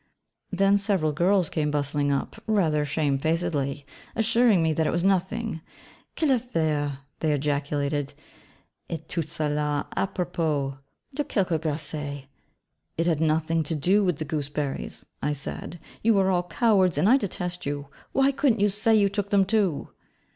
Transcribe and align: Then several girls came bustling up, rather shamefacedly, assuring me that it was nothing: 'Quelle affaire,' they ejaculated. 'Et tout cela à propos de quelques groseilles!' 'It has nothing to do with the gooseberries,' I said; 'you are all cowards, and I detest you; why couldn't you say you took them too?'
Then 0.49 0.79
several 0.79 1.11
girls 1.11 1.47
came 1.51 1.69
bustling 1.69 2.11
up, 2.11 2.41
rather 2.47 2.85
shamefacedly, 2.85 3.85
assuring 4.15 4.63
me 4.63 4.73
that 4.73 4.87
it 4.87 4.91
was 4.91 5.03
nothing: 5.03 5.61
'Quelle 6.17 6.31
affaire,' 6.39 6.97
they 7.19 7.31
ejaculated. 7.33 8.15
'Et 8.89 9.07
tout 9.07 9.29
cela 9.29 9.85
à 9.95 10.11
propos 10.11 10.73
de 11.13 11.23
quelques 11.23 11.61
groseilles!' 11.61 12.23
'It 12.97 13.05
has 13.05 13.19
nothing 13.19 13.61
to 13.61 13.75
do 13.75 14.03
with 14.03 14.17
the 14.17 14.25
gooseberries,' 14.25 15.05
I 15.21 15.33
said; 15.33 15.79
'you 16.01 16.17
are 16.17 16.31
all 16.31 16.49
cowards, 16.49 16.97
and 16.97 17.07
I 17.07 17.17
detest 17.17 17.67
you; 17.67 17.89
why 18.11 18.31
couldn't 18.31 18.59
you 18.59 18.69
say 18.69 18.95
you 18.95 19.07
took 19.07 19.29
them 19.29 19.45
too?' 19.45 19.89